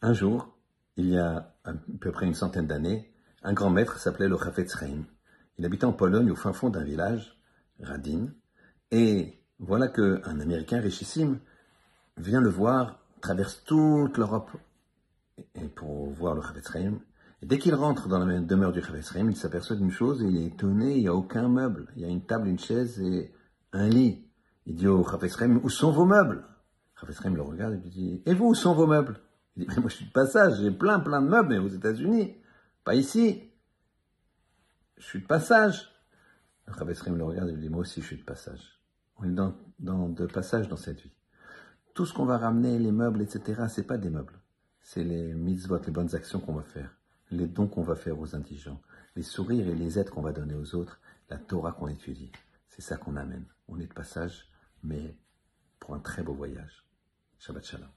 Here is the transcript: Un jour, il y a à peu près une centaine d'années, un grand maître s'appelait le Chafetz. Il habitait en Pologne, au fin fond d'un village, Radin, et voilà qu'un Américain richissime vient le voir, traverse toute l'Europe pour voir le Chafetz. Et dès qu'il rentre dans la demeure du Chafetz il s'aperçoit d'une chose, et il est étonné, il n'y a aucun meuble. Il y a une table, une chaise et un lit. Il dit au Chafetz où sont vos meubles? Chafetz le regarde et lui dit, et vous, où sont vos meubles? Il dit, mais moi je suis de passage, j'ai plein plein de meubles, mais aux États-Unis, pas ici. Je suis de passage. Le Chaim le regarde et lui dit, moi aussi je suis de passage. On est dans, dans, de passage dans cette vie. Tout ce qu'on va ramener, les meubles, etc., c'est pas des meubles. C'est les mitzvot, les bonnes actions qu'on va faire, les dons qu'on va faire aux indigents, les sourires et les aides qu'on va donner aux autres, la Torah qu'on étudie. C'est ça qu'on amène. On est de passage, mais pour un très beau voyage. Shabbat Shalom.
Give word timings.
Un 0.00 0.12
jour, 0.12 0.56
il 0.96 1.08
y 1.08 1.18
a 1.18 1.56
à 1.64 1.72
peu 2.00 2.12
près 2.12 2.26
une 2.26 2.34
centaine 2.34 2.68
d'années, 2.68 3.12
un 3.42 3.52
grand 3.52 3.70
maître 3.70 3.98
s'appelait 3.98 4.28
le 4.28 4.38
Chafetz. 4.38 4.76
Il 5.58 5.66
habitait 5.66 5.86
en 5.86 5.92
Pologne, 5.92 6.30
au 6.30 6.36
fin 6.36 6.52
fond 6.52 6.70
d'un 6.70 6.84
village, 6.84 7.36
Radin, 7.80 8.28
et 8.92 9.42
voilà 9.58 9.88
qu'un 9.88 10.38
Américain 10.38 10.80
richissime 10.80 11.40
vient 12.16 12.40
le 12.40 12.48
voir, 12.48 13.00
traverse 13.20 13.64
toute 13.64 14.18
l'Europe 14.18 14.50
pour 15.74 16.10
voir 16.10 16.36
le 16.36 16.42
Chafetz. 16.42 16.76
Et 17.42 17.46
dès 17.46 17.58
qu'il 17.58 17.74
rentre 17.74 18.06
dans 18.06 18.24
la 18.24 18.38
demeure 18.38 18.70
du 18.70 18.80
Chafetz 18.80 19.12
il 19.16 19.36
s'aperçoit 19.36 19.74
d'une 19.74 19.90
chose, 19.90 20.22
et 20.22 20.26
il 20.26 20.36
est 20.36 20.46
étonné, 20.46 20.94
il 20.94 21.00
n'y 21.00 21.08
a 21.08 21.14
aucun 21.14 21.48
meuble. 21.48 21.88
Il 21.96 22.02
y 22.02 22.04
a 22.04 22.08
une 22.08 22.24
table, 22.24 22.46
une 22.46 22.60
chaise 22.60 23.00
et 23.00 23.32
un 23.72 23.88
lit. 23.88 24.24
Il 24.66 24.76
dit 24.76 24.86
au 24.86 25.02
Chafetz 25.02 25.36
où 25.64 25.68
sont 25.68 25.90
vos 25.90 26.04
meubles? 26.04 26.44
Chafetz 27.00 27.24
le 27.24 27.42
regarde 27.42 27.74
et 27.74 27.78
lui 27.78 27.90
dit, 27.90 28.22
et 28.26 28.34
vous, 28.34 28.50
où 28.50 28.54
sont 28.54 28.74
vos 28.74 28.86
meubles? 28.86 29.20
Il 29.58 29.66
dit, 29.66 29.74
mais 29.74 29.80
moi 29.80 29.90
je 29.90 29.96
suis 29.96 30.06
de 30.06 30.12
passage, 30.12 30.60
j'ai 30.60 30.70
plein 30.70 31.00
plein 31.00 31.20
de 31.20 31.28
meubles, 31.28 31.48
mais 31.48 31.58
aux 31.58 31.68
États-Unis, 31.68 32.36
pas 32.84 32.94
ici. 32.94 33.42
Je 34.96 35.04
suis 35.04 35.20
de 35.20 35.26
passage. 35.26 35.92
Le 36.66 36.94
Chaim 36.94 37.16
le 37.16 37.24
regarde 37.24 37.48
et 37.48 37.52
lui 37.52 37.62
dit, 37.62 37.68
moi 37.68 37.80
aussi 37.80 38.00
je 38.00 38.06
suis 38.06 38.16
de 38.16 38.22
passage. 38.22 38.80
On 39.16 39.24
est 39.24 39.34
dans, 39.34 39.54
dans, 39.80 40.08
de 40.08 40.26
passage 40.26 40.68
dans 40.68 40.76
cette 40.76 41.00
vie. 41.00 41.12
Tout 41.92 42.06
ce 42.06 42.14
qu'on 42.14 42.24
va 42.24 42.38
ramener, 42.38 42.78
les 42.78 42.92
meubles, 42.92 43.20
etc., 43.20 43.64
c'est 43.68 43.86
pas 43.86 43.98
des 43.98 44.10
meubles. 44.10 44.38
C'est 44.80 45.02
les 45.02 45.34
mitzvot, 45.34 45.80
les 45.84 45.90
bonnes 45.90 46.14
actions 46.14 46.38
qu'on 46.38 46.54
va 46.54 46.62
faire, 46.62 46.94
les 47.32 47.46
dons 47.46 47.66
qu'on 47.66 47.82
va 47.82 47.96
faire 47.96 48.18
aux 48.20 48.36
indigents, 48.36 48.80
les 49.16 49.22
sourires 49.24 49.66
et 49.66 49.74
les 49.74 49.98
aides 49.98 50.10
qu'on 50.10 50.22
va 50.22 50.32
donner 50.32 50.54
aux 50.54 50.76
autres, 50.76 51.00
la 51.30 51.38
Torah 51.38 51.72
qu'on 51.72 51.88
étudie. 51.88 52.30
C'est 52.68 52.82
ça 52.82 52.96
qu'on 52.96 53.16
amène. 53.16 53.44
On 53.66 53.80
est 53.80 53.86
de 53.86 53.92
passage, 53.92 54.48
mais 54.84 55.16
pour 55.80 55.96
un 55.96 55.98
très 55.98 56.22
beau 56.22 56.34
voyage. 56.34 56.84
Shabbat 57.40 57.64
Shalom. 57.64 57.88